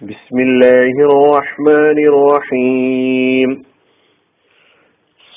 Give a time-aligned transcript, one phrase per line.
[0.00, 3.50] بسم الله الرحمن الرحيم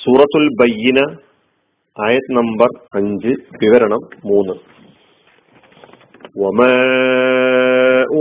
[0.04, 1.00] സൂറത്തുൽ ബയ്യന
[1.98, 2.70] ആയത് നമ്പർ
[3.00, 3.32] അഞ്ച്
[3.64, 4.56] വിവരണം മൂന്ന്
[6.36, 6.76] وما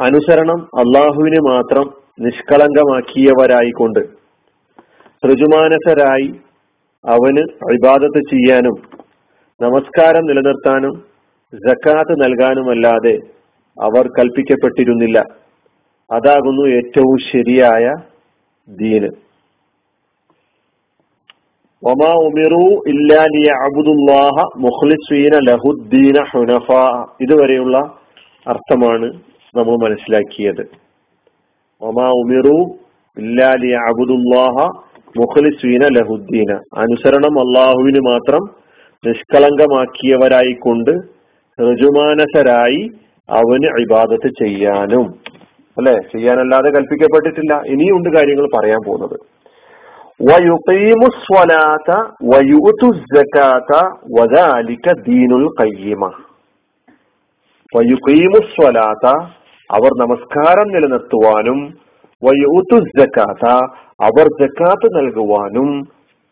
[0.00, 4.00] അനുസരണം അള്ളാഹുവിന് മാത്രം നിഷ്കളങ്കമാക്കിയവരായിക്കൊണ്ട്
[5.26, 6.34] ഋജുമാനസരായി
[7.04, 8.76] അവന് അഭിബാധത്ത് ചെയ്യാനും
[9.62, 11.04] നമസ്കാരം നിലനിർത്താനും
[11.52, 13.18] ജക്കാത്ത് നൽകാനുമല്ലാതെ
[13.82, 15.18] അവർ കൽപ്പിക്കപ്പെട്ടിരുന്നില്ല.
[16.12, 17.94] അതാകുന്നു ഏറ്റവും ശരിയായ
[18.68, 19.23] ദീന്.
[25.48, 26.24] ലഹുദ്ദീന
[27.20, 27.78] ഇതുവരെയുള്ള
[28.48, 29.12] അർത്ഥമാണ്
[29.56, 30.66] നമ്മൾ മനസ്സിലാക്കിയത്.
[31.82, 32.78] ഒമാ ഉമിറു
[33.18, 34.68] ഇല്ലാലിയ അബുദുല്ലാഹ
[35.16, 36.52] മുഖ്ലിസീന ലഹുദ്ദീന.
[36.52, 38.40] അനുസരണം അള്ളാഹുവിന് മാത്രം
[39.06, 40.90] നിഷ്കളങ്കമാക്കിയവരായിക്കൊണ്ട്
[41.62, 42.90] ഋജുമാനസരായി
[43.30, 45.20] അവന് ഇബാദത്ത് ചെയ്യാനും.
[45.78, 45.94] അല്ലെ?
[45.94, 47.62] ചെയ്യാനല്ലാതെ കൽപ്പിക്കപ്പെട്ടിട്ടില്ല.
[47.66, 49.33] ഇനിയുണ്ട് കാര്യങ്ങൾ പറയാൻ പോകുന്നത്.
[59.70, 61.58] അവർ നമസ്കാരം നിലനിർത്തുവാനും
[64.08, 65.68] അവർ ജക്കാത്ത് നൽകുവാനും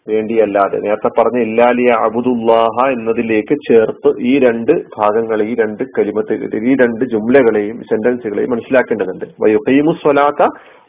[0.06, 0.78] വേണ്ടിയല്ലാതെ.
[0.84, 6.38] നേരത്തെ പറഞ്ഞ ഇല്ലാലിയ അബുദുല്ലാഹ എന്നതിലേക്ക് ചേർത്ത് ഈ രണ്ട് ഭാഗങ്ങളെ ഈ രണ്ട് കരിമത്ത്
[6.70, 9.26] ഈ രണ്ട് ജുംലകളെയും സെന്റൻസുകളെയും മനസ്സിലാക്കേണ്ടതുണ്ട്.
[9.42, 10.42] വയുഖീമുസ്വലാത്ത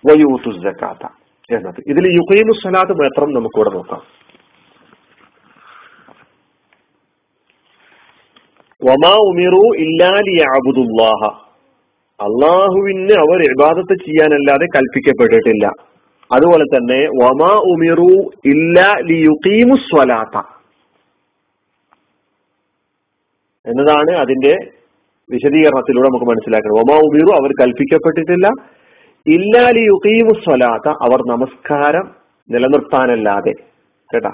[0.09, 1.05] വയൂത്തു ജക്കാത്ത
[1.51, 4.01] എന്നത് ഇതിൽ യുഖീമു സ്വലാത്ത് മാത്രം നമുക്കിവിടെ നോക്കാം.
[8.81, 11.43] വമാ ഉമിറു ഇല്ലാലി അബുദുല്ലാഹ
[12.23, 15.65] അള്ളാഹുവിന് അവർ ഇബാദത്ത് ചെയ്യാനല്ലാതെ കൽപ്പിക്കപ്പെട്ടിട്ടില്ല.
[16.31, 20.37] അതുപോലെ തന്നെ വമാ ഉമിറു ഇല്ലാ ലിയുഖീമു സ്വലാത്ത.
[23.65, 24.53] എന്നതാണ് അതിന്റെ
[25.29, 28.47] വിശദീകരണത്തിലൂടെ നമുക്ക് മനസ്സിലാക്കണം ഒമാ ഉമിറു അവർ കൽപ്പിക്കപ്പെട്ടിട്ടില്ല.
[29.27, 32.15] ഇല്ലാലി യുഖീമു സ്വലാത്ത അവർ നമസ്കാരം
[32.51, 33.51] നിലനിർത്താനല്ലാതെ.
[34.13, 34.29] കേട്ടാ?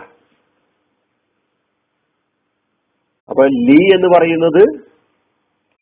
[3.30, 4.64] അപ്പൊ ലീ എന്ന് പറയുന്നത്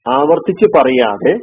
[0.09, 1.39] ആവർത്തിച്ച് പറയാതെ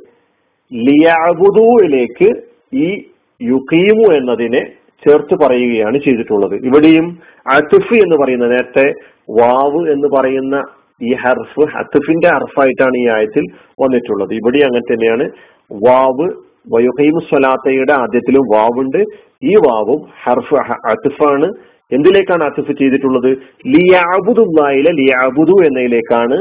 [0.74, 2.42] ലിയാബുദുവിലേക്ക്
[2.74, 3.10] ഈ
[3.42, 4.72] യുഖീമു എന്നതിനെ
[5.08, 6.54] ചേർത്ത് പറയുകയാണ് ചെയ്തിട്ടുള്ളത്.
[6.54, 8.92] ഇവിടെയും അത്തുഫ് എന്ന് പറയുന്ന നേരത്തെ
[9.30, 10.64] വാവ് എന്ന് പറയുന്ന
[11.02, 13.42] ഈ ഹർഫ് അത്തുഫിന്റെ ഹർഫായിട്ടാണ് ഈ ആയത്തിൽ
[13.80, 14.34] വന്നിട്ടുള്ളത്.
[14.34, 15.30] ഇവിടെ അങ്ങനെ തന്നെയാണ്
[15.72, 19.00] വാവ് വയുഹൈമു സ്വലാത്തയുടെ ആദ്യത്തിലും വാവുണ്ട്.
[19.42, 20.54] ഈ വാവും ഹർഫ്
[20.92, 21.48] അത്തുഫാണ്
[21.92, 23.30] എന്തിലേക്കാണ് അത്തുഫ് ചെയ്തിട്ടുള്ളത്?
[23.72, 26.38] ലിയാബുദുല്ലായിലെ ലിയാബുദു എന്നതിലേക്കാണ്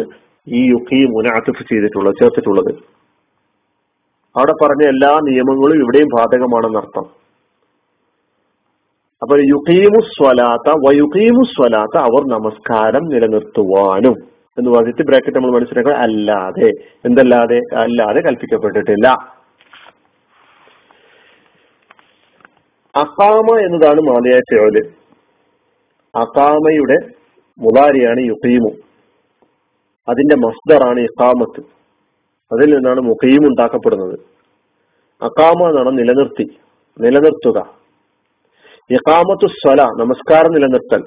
[0.47, 2.72] ഈ യുഹീമുനെ അത്തുഫ് ചെയ്തിട്ടുള്ളത് ചേർത്തിട്ടുള്ളത്.
[4.35, 7.05] അവിടെ പറഞ്ഞ എല്ലാ നിയമങ്ങളും ഇവിടെയും ബാധകമാണെന്നർത്ഥം
[9.22, 14.16] അപ്പൊ യുഹീമു സ്വലാത്ത വയുഹീമു സ്വലാത്ത അവർ നമസ്കാരം നിലനിർത്തുവാനും
[14.57, 16.69] എന്ന് പറഞ്ഞിട്ട് ബ്രാക്കറ്റ് നമ്മൾ മനസ്സിലാക്കുക അല്ലാതെ
[17.05, 17.59] എന്തല്ലാതെ?
[17.84, 19.07] അല്ലാതെ കൽപ്പിക്കപ്പെട്ടിട്ടില്ല.
[22.96, 24.76] അക്കാമ എന്നതാണ് മാലയായ ചേവൽ
[26.16, 26.98] അക്കാമയുടെ
[27.59, 28.72] മുലാരിയാണ് യുക്കീമു
[30.09, 31.62] അതിന്റെ മസ്ദറാണ് ഇഖാമത്ത്.
[32.53, 34.20] അതിൽ നിന്നാണ് മുഖീം ഉണ്ടാക്കപ്പെടുന്നത്.
[35.22, 36.58] അക്കാമ എന്നാണ് നിലനിർത്തി
[37.00, 37.59] നിലനിർത്തുക.
[38.90, 41.03] ഇഖാമത്തു സ്വല നമസ്കാരം നിലനിർത്തൽ.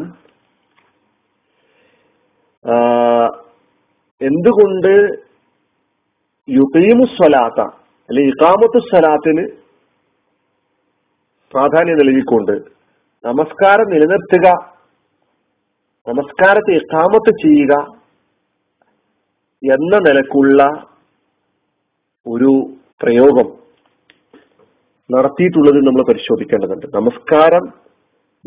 [4.20, 4.92] എന്തുകൊണ്ട്
[6.48, 7.60] യുഖീമു സ്വലാത്ത
[8.08, 9.44] അല്ലെ ഇക്കാമത്ത് സ്വലാത്തിന്
[11.54, 12.54] പ്രാധാന്യം നൽകിക്കൊണ്ട്
[13.24, 14.46] നമസ്കാരം നിലനിർത്തുക
[16.06, 17.74] നമസ്കാരത്തെ ഇക്കാമത്ത് ചെയ്യുക
[19.62, 20.62] എന്ന നിലക്കുള്ള
[22.26, 22.50] ഒരു
[23.02, 23.48] പ്രയോഗം
[25.10, 26.86] നടത്തിയിട്ടുള്ളത് നമ്മൾ പരിശോധിക്കേണ്ടതുണ്ട്.
[26.96, 27.64] നമസ്കാരം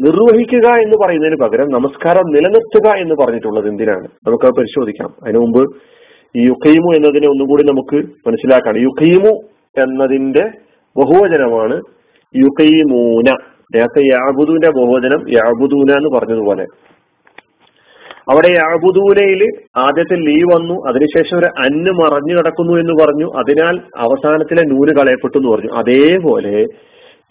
[0.02, 4.08] നിർവഹിക്കുക എന്ന് പറയുന്നതിന് പകരം നമസ്കാരം നിലനിർത്തുക എന്ന് പറഞ്ഞിട്ടുള്ളത് എന്തിനാണ്?
[4.28, 5.10] നമുക്കത് പരിശോധിക്കാം.
[5.24, 5.76] അതിനു മുമ്പ്
[6.36, 8.78] ഈ യുഖീമു എന്നതിനെ ഒന്നുകൂടി നമുക്ക് മനസ്സിലാക്കാണ്.
[8.78, 9.42] യുഖീമു
[9.84, 10.44] എന്നതിന്റെ
[10.98, 11.82] ബഹുവചനമാണ്
[12.36, 13.36] യുഖീമൂന.
[13.76, 16.66] നേരത്തെ യാബുദൂന്റെ ബഹുവചനം യാബുദൂന എന്ന് പറഞ്ഞതുപോലെ.
[18.32, 19.44] അവിടെ യാബുദൂനയിൽ
[19.78, 25.50] ആദ്യത്തെ ലീ വന്നു അതിനുശേഷം ഒരു അന്ന് മറഞ്ഞു കിടക്കുന്നു എന്ന് പറഞ്ഞു അതിനാൽ അവസാനത്തിലെ നൂൽ കളയപ്പെട്ടു എന്ന്
[25.50, 25.72] പറഞ്ഞു.
[25.72, 26.66] അതേപോലെ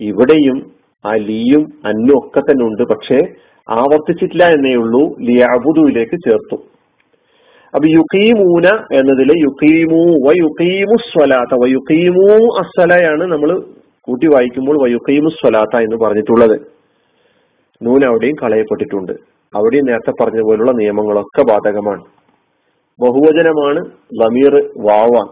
[0.01, 3.19] ഇവിടെയും ആ ലീയും അന്നും ഒക്കെ തന്നെ ഉണ്ട് പക്ഷേ
[3.71, 5.17] ആവർത്തിച്ചിട്ടില്ല എന്നേ ഉള്ളൂ.
[5.21, 6.57] ലിയാബുദുവിലേക്ക് ചേർത്തു.
[7.75, 12.27] അപ്പൊ യുക്കീമൂന എന്നതിലെ യുക്കീമു വയുക്കീമു യുക്കീമു സ്വലാത്ത വയുക്കീമു
[12.61, 13.61] അസ്വലയാണ് നമ്മൾ
[14.01, 16.61] കൂട്ടി വായിക്കുമ്പോൾ വയുക്കീമു യുക്കീമു സ്വലാത്ത എന്ന് പറഞ്ഞിട്ടുള്ളത്.
[17.83, 19.13] നൂൻ അവിടെയും കളയപ്പെട്ടിട്ടുണ്ട്.
[19.57, 22.05] അവിടെയും നേരത്തെ പറഞ്ഞ പോലുള്ള നിയമങ്ങളൊക്കെ ബാധകമാണ്.
[23.01, 23.81] ബഹുവചനമാണ്
[24.21, 25.29] ലമീർ വാവാൻ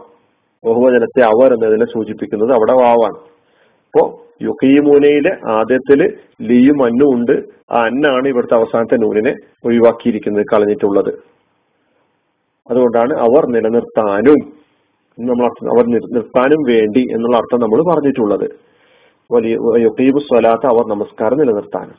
[0.65, 3.13] ബഹുവചനത്തെ അവർ എന്നതിനെ സൂചിപ്പിക്കുന്നത് അവിടെ വാവാൻ
[3.85, 6.01] അപ്പോ യുക്കീമൂനയിലെ ആദ്യത്തിൽ
[6.49, 7.35] ലിയും അന്നും ഉണ്ട്.
[7.71, 9.33] ആ അന്നാണ് ഇവിടുത്തെ അവസാനത്തെ നൂനിനെ
[9.65, 11.11] ഒഴിവാക്കിയിരിക്കുന്നത് കളഞ്ഞിട്ടുള്ളത്.
[12.71, 14.39] അതുകൊണ്ടാണ് അവർ നിലനിർത്താനും
[15.17, 18.47] നമ്മൾ അവർ നിർത്താനും വേണ്ടി എന്നുള്ള അർത്ഥം നമ്മൾ പറഞ്ഞിട്ടുള്ളത്.
[19.85, 21.97] യുഹീബ് സ്വലാത്ത് അവർ നമസ്കാരം നിലനിർത്താനും.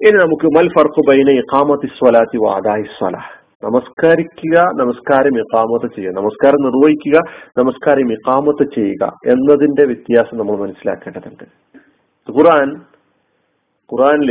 [0.00, 6.12] ഇനി നമുക്ക് മൽ ഫർഖു ബൈന ഇഖാമത്തി സ്വലാത്തി വാദായി സ്വലാഹ് നമസ്കരിക്കുക നമസ്കാരം ഇക്കാമത്ത് ചെയ്യുക.
[6.20, 7.16] നമസ്കാരം നിർവഹിക്കുക
[7.58, 11.44] നമസ്കാരം ഇക്കാമത്ത് ചെയ്യുക എന്നതിന്റെ വ്യത്യാസം നമ്മൾ മനസ്സിലാക്കേണ്ടതുണ്ട്.
[12.28, 12.68] ഖുറാൻ
[13.90, 14.30] ഖുറാനിൽ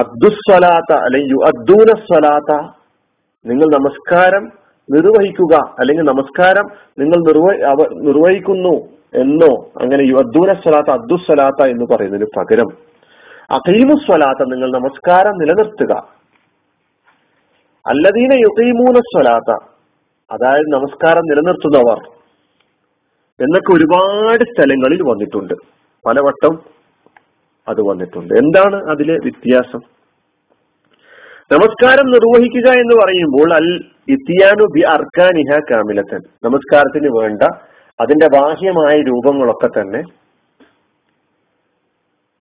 [0.00, 2.52] അദ്ദുസ്വലാത്ത അല്ലെങ്കിൽ അദ്ദൂന സ്വലാത്ത
[3.44, 4.44] നിങ്ങൾ നമസ്കാരം
[4.88, 6.66] നിർവഹിക്കുക അല്ലെങ്കിൽ നമസ്കാരം
[7.00, 7.18] നിങ്ങൾ
[8.08, 8.74] നിർവഹിക്കുന്നു
[9.22, 12.70] എന്നോ അങ്ങനെ അദ്ദൂന സ്വലാത്ത അദ്ദുസ്വലാത്ത എന്ന് പറയുന്നതിന് പകരം
[13.56, 15.92] അഖീമുസ്വലാത്ത നിങ്ങൾ നമസ്കാരം നിലനിർത്തുക.
[17.88, 19.64] അല്ലദീന യുക്കീമൂന സ്വലാത്ത.
[20.30, 21.98] അതായത് നമസ്കാരം നിലനിർത്തുന്നവർ.
[23.40, 25.54] എന്നൊക്കെ ഒരുപാട് സ്ഥലങ്ങളിൽ വന്നിട്ടുണ്ട്.
[26.06, 26.58] പലവട്ടം
[27.68, 28.34] അത് വന്നിട്ടുണ്ട്.
[28.34, 29.80] എന്താണ് അതിലെ വ്യത്യാസം?
[31.52, 36.20] നമസ്കാരം നിർവഹിക്കുക എന്ന് പറയുമ്പോൾ അൽ ഇത്തിയാനു ബി അർക്കാനിഹ കാമിലത്തൻ.
[36.44, 37.42] നമസ്കാരത്തിന് വേണ്ട
[38.00, 40.02] അതിന്റെ ബാഹ്യമായ രൂപങ്ങളൊക്കെ തന്നെ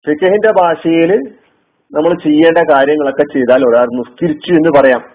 [0.06, 1.16] ഫിഖഹിന്റെ ഭാഷയിൽ
[1.92, 5.13] നമ്മൾ ചെയ്യേണ്ട കാര്യങ്ങളൊക്കെ ചെയ്താൽ ഒരാൾ നിസ്കരിച്ചു എന്ന് പറയാം.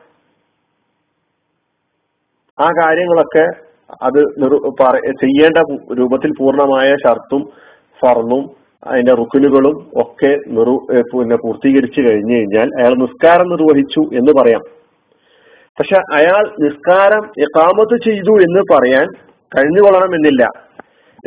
[2.61, 3.45] ആ കാര്യങ്ങളൊക്കെ
[4.03, 4.19] അത്
[5.21, 5.59] ചെയ്യേണ്ട
[6.00, 7.44] രൂപത്തിൽ പൂർണമായ ഷർത്തും
[8.01, 8.44] ഫർണും
[8.88, 10.75] അതിന്റെ റുക്കിനുകളും ഒക്കെ നിറു
[11.11, 14.61] പിന്നെ പൂർത്തീകരിച്ചു കഴിഞ്ഞു കഴിഞ്ഞാൽ അയാൾ നിസ്കാരം നിർവഹിച്ചു എന്ന് പറയാം.
[15.79, 19.07] പക്ഷെ അയാൾ നിസ്കാരം എക്കാമത്ത് ചെയ്തു എന്ന് പറയാൻ
[19.57, 20.44] കഴിഞ്ഞുകൊള്ളണമെന്നില്ല.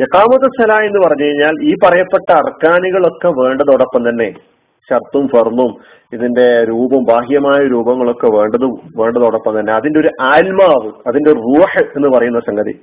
[0.03, 4.29] എക്കാമത്ത് സല എന്ന് പറഞ്ഞു കഴിഞ്ഞാൽ ഈ പറയപ്പെട്ട അർക്കാനികളൊക്കെ വേണ്ടതോടൊപ്പം തന്നെ.
[4.89, 5.75] ഷർത്തും ഫർമും
[6.13, 8.65] ഇതിന്റെ രൂപം ബാഹ്യമായ രൂപങ്ങളൊക്കെ വേണ്ടത്
[9.01, 12.79] വേണ്ടതോടൊപ്പം തന്നെ അതിന്റെ ഒരു ആത്മാവ് അതിന്റെ റൂഹ് എന്ന് പറയുന്ന സംഗതി.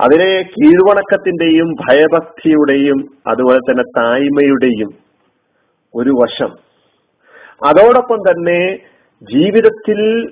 [0.00, 4.94] അതിനെ കീഴ്വണക്കത്തിന്റെയും ഭയഭക്തിയുടെയും അതുപോലെ തന്നെ തായ്മയുടെയും
[5.94, 6.52] ഒരു വശം.
[7.66, 8.78] അതോടൊപ്പം തന്നെ
[9.22, 10.30] ജീവിതത്തിൽ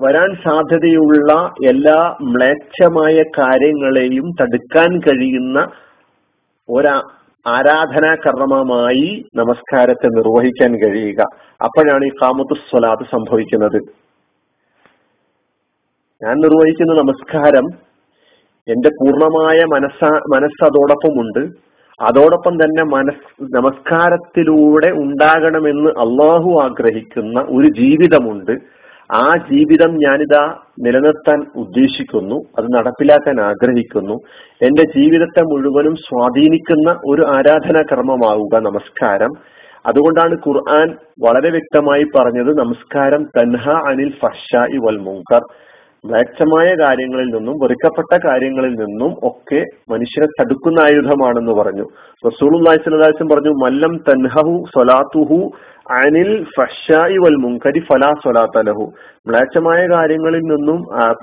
[0.00, 5.70] വരാൻ സാധ്യതയുള്ള എല്ലാ മ്ലേച്ഛമായ കാര്യങ്ങളെയും തടുക്കാൻ കഴിയുന്ന
[6.70, 7.02] ഒരാ
[7.46, 11.20] ആരാധനാ കർമ്മമായി നമസ്കാരത്തെ നിർവഹിക്കാൻ കഴിയുക.
[11.62, 13.80] അപ്പോഴാണ് ഈ കാമത്തു സ്വലാത്ത് സംഭവിക്കുന്നത്.
[16.22, 17.66] ഞാൻ നിർവഹിക്കുന്ന നമസ്കാരം
[18.68, 20.04] എന്റെ പൂർണമായ മനസ്സ
[20.34, 20.64] മനസ്സ്
[21.18, 21.68] ഉണ്ട്
[22.00, 28.52] അതോടൊപ്പം തന്നെ മനസ് നമസ്കാരത്തിലൂടെ ഉണ്ടാകണമെന്ന് അള്ളാഹു ആഗ്രഹിക്കുന്ന ഒരു ജീവിതമുണ്ട്.
[29.12, 34.14] ആ ജീവിതം ഞാനിതാ നിലനിർത്താൻ ഉദ്ദേശിക്കുന്നു അത് നടപ്പിലാക്കാൻ ആഗ്രഹിക്കുന്നു.
[34.62, 39.30] എന്റെ ജീവിതത്തെ മുഴുവനും സ്വാധീനിക്കുന്ന ഒരു ആരാധനാ കർമ്മമാവുക നമസ്കാരം.
[39.86, 40.88] അതുകൊണ്ടാണ് ഖുർആൻ
[41.24, 45.40] വളരെ വ്യക്തമായി പറഞ്ഞത് നമസ്കാരം തൻഹ അനിൽ ഫഷായി വൽ മുങ്കർ
[46.06, 51.86] മ്ലേച്ഛമായ കാര്യങ്ങളിൽ നിന്നും വെറുക്കപ്പെട്ട കാര്യങ്ങളിൽ നിന്നും ഒക്കെ മനുഷ്യനെ തടുക്കുന്ന ആയുധമാണെന്ന് പറഞ്ഞു.
[52.26, 52.68] റസൂൽ
[53.32, 55.50] പറഞ്ഞു മല്ലം തൻഹു സൊലാത്തുഹു
[55.96, 58.84] അനിൽ ഫഷായി വൽ മുങ്കരി ഫലാ സ്വലാത്തലഹു
[59.28, 60.78] മ്ലേച്ഛമായ കാര്യങ്ങളിൽ നിന്നും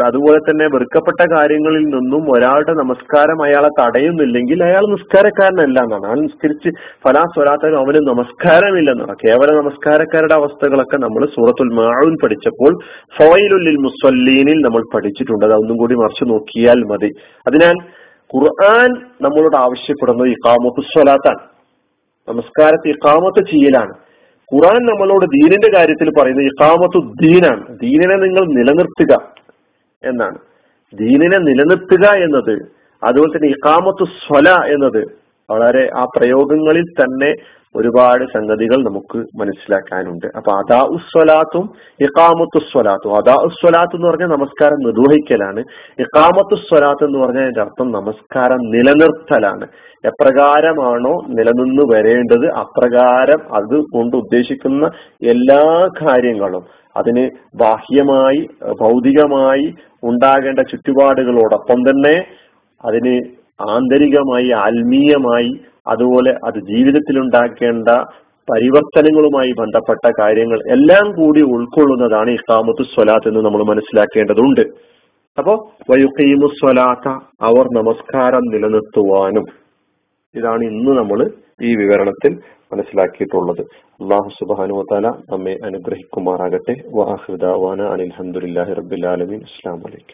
[0.07, 6.05] അതുപോലെ തന്നെ വെറുക്കപ്പെട്ട കാര്യങ്ങളിൽ നിന്നും ഒരാളുടെ നമസ്കാരം അയാളെ തടയുന്നില്ലെങ്കിൽ അയാൾ നിസ്കാരക്കാരനല്ല എന്നാണ്.
[6.09, 6.71] അയാൾ നിസ്കരിച്ച്
[7.05, 9.15] ഫലാ സ്വലാത്തലഹു അവന് നമസ്കാരമില്ലെന്നാണ്.
[9.25, 12.73] കേവല നമസ്കാരക്കാരുടെ അവസ്ഥകളൊക്കെ നമ്മൾ സൂറത്തുൽ മാഴൂൻ പഠിച്ചപ്പോൾ
[13.17, 15.45] ഫോയിലുല്ലിൽ മുസ്വല്ലീനിൽ നമ്മൾ പഠിച്ചിട്ടുണ്ട്.
[15.49, 17.11] അത് ഒന്നും കൂടി മറിച്ചു നോക്കിയാൽ മതി.
[17.49, 17.77] അതിനാൽ
[18.33, 18.91] ഖുർആൻ
[19.27, 21.43] നമ്മളോട് ആവശ്യപ്പെടുന്നത് ഇക്കാമത്ത് സ്വലാത്താണ്
[22.27, 23.93] നമസ്കാരത്തെ ഇക്കാമത്ത് ചെയ്യലാണ്.
[24.51, 27.63] ഖുറാൻ നമ്മളോട് ദീനിന്റെ കാര്യത്തിൽ പറയുന്നത് ഇഖാമത്തു ദീനാണ്.
[27.77, 29.13] ദീനിനെ നിങ്ങൾ നിലനിർത്തുക
[30.03, 30.37] എന്നാണ്.
[30.93, 32.55] ദീനിനെ നിലനിർത്തുക എന്നത്
[33.03, 35.01] അതുപോലെ തന്നെ ഇഖാമത്തു സ്വല എന്നത്
[35.49, 37.31] വളരെ ആ പ്രയോഗങ്ങളിൽ തന്നെ
[37.75, 40.27] ഒരുപാട് സംഗതികൾ നമുക്ക് മനസ്സിലാക്കാനുണ്ട്.
[40.37, 41.65] അപ്പൊ അതാ ഉസ്വലാത്തും
[42.01, 45.63] ഇക്കാമത്തു സ്വലാത്തും അതാ ഉസ്വലാത്ത് എന്ന് പറഞ്ഞാൽ നമസ്കാരം നിർവഹിക്കലാണ്.
[45.99, 49.67] ഇക്കാമത്തു സ്വലാത്ത് എന്ന് പറഞ്ഞാൽ അതിന്റെ അർത്ഥം നമസ്കാരം നിലനിർത്തലാണ്.
[50.05, 54.85] എപ്രകാരമാണോ നിലനിന്ന് വരേണ്ടത് അപ്രകാരം അത് കൊണ്ട് ഉദ്ദേശിക്കുന്ന
[55.23, 55.61] എല്ലാ
[56.01, 56.65] കാര്യങ്ങളും
[56.97, 57.23] അതിന്
[57.55, 58.41] ബാഹ്യമായി
[58.81, 59.65] ഭൗതികമായി
[60.03, 62.17] ഉണ്ടാകേണ്ട ചുറ്റുപാടുകളോടൊപ്പം തന്നെ
[62.85, 63.15] അതിന്
[63.69, 65.51] ആന്തരികമായി ആത്മീയമായി
[65.87, 67.89] അതുപോലെ അത് ജീവിതത്തിൽ ഉണ്ടാക്കേണ്ട
[68.51, 74.61] പരിവർത്തനങ്ങളുമായി ബന്ധപ്പെട്ട കാര്യങ്ങൾ എല്ലാം കൂടി ഉൾക്കൊള്ളുന്നതാണ് ഇഖാമത്തു സ്വലാത്ത് എന്ന് നമ്മൾ മനസ്സിലാക്കേണ്ടതുണ്ട്.
[75.39, 75.53] അപ്പോ
[75.89, 77.07] വയുക്കീമു സ്വലാത്ത
[77.41, 79.45] അവർ നമസ്കാരം നിലനിർത്തുവാനും
[80.35, 82.33] ഇതാണ് ഇന്ന് നമ്മൾ ഈ വിവരണത്തിൽ
[82.73, 83.61] മനസ്സിലാക്കിയിട്ടുള്ളത്.
[84.01, 86.75] അള്ളാഹു സുബാനു തല നമ്മെ അനുഗ്രഹിക്കുമാറാകട്ടെ.
[86.95, 89.41] വാഹൃദാവാന അനിൽഹമുല്ലാഹി റബ്ബിൽ ആലമീൻ.
[89.41, 90.13] അസ്സാം വലൈക്കും